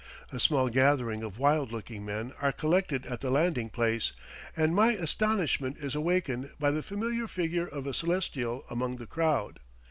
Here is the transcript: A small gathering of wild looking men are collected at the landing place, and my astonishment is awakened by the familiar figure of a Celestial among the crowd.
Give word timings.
A 0.31 0.39
small 0.39 0.67
gathering 0.69 1.21
of 1.21 1.37
wild 1.37 1.71
looking 1.71 2.03
men 2.03 2.33
are 2.41 2.51
collected 2.51 3.05
at 3.05 3.21
the 3.21 3.29
landing 3.29 3.69
place, 3.69 4.13
and 4.57 4.73
my 4.73 4.93
astonishment 4.93 5.77
is 5.77 5.93
awakened 5.93 6.49
by 6.57 6.71
the 6.71 6.81
familiar 6.81 7.27
figure 7.27 7.67
of 7.67 7.85
a 7.85 7.93
Celestial 7.93 8.65
among 8.67 8.95
the 8.95 9.05
crowd. 9.05 9.59